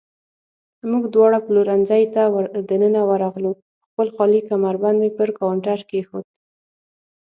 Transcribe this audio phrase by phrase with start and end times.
[0.91, 2.21] موږ دواړه پلورنځۍ ته
[2.69, 3.51] دننه ورغلو،
[3.89, 6.25] خپل خالي کمربند مې پر کاونټر کېښود.